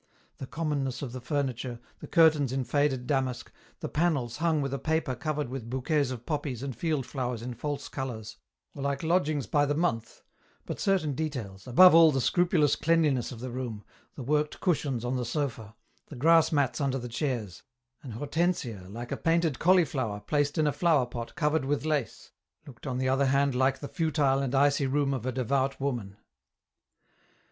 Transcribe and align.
The 0.39 0.47
commonness 0.47 1.03
of 1.03 1.11
the 1.11 1.21
furniture, 1.21 1.79
the 1.99 2.07
curtains 2.07 2.51
in 2.51 2.63
faded 2.63 3.05
damask, 3.05 3.51
the 3.81 3.87
panels 3.87 4.37
hung 4.37 4.59
with 4.59 4.73
a 4.73 4.79
paper 4.79 5.13
covered 5.13 5.47
with 5.49 5.69
bouquets 5.69 6.09
of 6.09 6.25
poppies 6.25 6.63
and 6.63 6.75
field 6.75 7.05
flowers 7.05 7.43
in 7.43 7.53
false 7.53 7.87
colours, 7.87 8.37
were 8.73 8.81
like 8.81 9.03
lodgings 9.03 9.45
by 9.45 9.67
the 9.67 9.75
month, 9.75 10.23
but 10.65 10.79
certain 10.79 11.13
details, 11.13 11.67
above 11.67 11.93
all 11.93 12.11
the 12.11 12.19
scrupulous 12.19 12.75
cleanliness 12.75 13.31
of 13.31 13.41
the 13.41 13.51
room, 13.51 13.83
the 14.15 14.23
worked 14.23 14.59
cushions 14.59 15.05
on 15.05 15.17
the 15.17 15.23
sofa, 15.23 15.75
the 16.07 16.15
grass 16.15 16.51
mats 16.51 16.81
under 16.81 16.97
the 16.97 17.07
chairs, 17.07 17.61
an 18.01 18.13
hortensia 18.13 18.87
like 18.89 19.11
a 19.11 19.17
painted 19.17 19.59
cauliflower 19.59 20.19
placed 20.19 20.57
in 20.57 20.65
a 20.65 20.73
flower 20.73 21.05
pot 21.05 21.35
covered 21.35 21.65
with 21.65 21.85
lace, 21.85 22.31
looked 22.65 22.87
on 22.87 22.97
the 22.97 23.07
other 23.07 23.27
hand 23.27 23.53
like 23.53 23.77
the 23.77 23.87
futile 23.87 24.39
and 24.39 24.55
icy 24.55 24.87
room 24.87 25.13
of 25.13 25.27
a 25.27 25.31
devout 25.31 25.79
woman. 25.79 26.17